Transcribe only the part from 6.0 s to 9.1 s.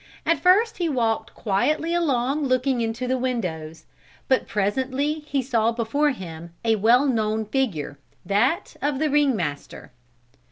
him a well known figure, that of